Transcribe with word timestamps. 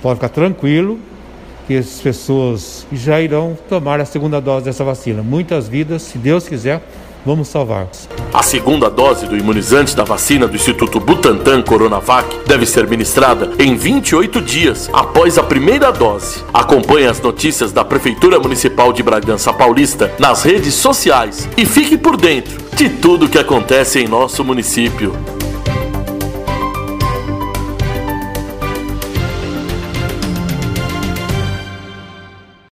pode 0.00 0.16
ficar 0.16 0.28
tranquilo 0.28 0.98
que 1.66 1.74
essas 1.74 2.00
pessoas 2.00 2.86
já 2.92 3.20
irão 3.20 3.58
tomar 3.68 4.00
a 4.00 4.04
segunda 4.04 4.40
dose 4.40 4.64
dessa 4.64 4.84
vacina. 4.84 5.22
Muitas 5.22 5.68
vidas, 5.68 6.02
se 6.02 6.16
Deus 6.16 6.48
quiser, 6.48 6.80
vamos 7.28 7.48
salvar. 7.48 7.86
A 8.32 8.42
segunda 8.42 8.88
dose 8.88 9.26
do 9.26 9.36
imunizante 9.36 9.94
da 9.94 10.02
vacina 10.02 10.48
do 10.48 10.56
Instituto 10.56 10.98
Butantan 10.98 11.60
Coronavac 11.60 12.26
deve 12.46 12.64
ser 12.64 12.88
ministrada 12.88 13.50
em 13.58 13.76
28 13.76 14.40
dias 14.40 14.88
após 14.92 15.36
a 15.36 15.42
primeira 15.42 15.92
dose. 15.92 16.42
Acompanhe 16.54 17.06
as 17.06 17.20
notícias 17.20 17.70
da 17.70 17.84
Prefeitura 17.84 18.40
Municipal 18.40 18.92
de 18.94 19.02
Bragança 19.02 19.52
Paulista 19.52 20.10
nas 20.18 20.42
redes 20.42 20.74
sociais 20.74 21.46
e 21.56 21.66
fique 21.66 21.98
por 21.98 22.16
dentro 22.16 22.58
de 22.74 22.88
tudo 22.88 23.28
que 23.28 23.38
acontece 23.38 23.98
em 24.00 24.08
nosso 24.08 24.42
município. 24.42 25.37